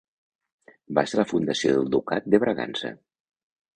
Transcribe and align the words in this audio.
Va 0.99 1.03
ser 1.11 1.19
la 1.21 1.27
fundació 1.33 1.75
del 1.75 1.93
Ducat 1.97 2.33
de 2.35 2.41
Bragança. 2.45 2.95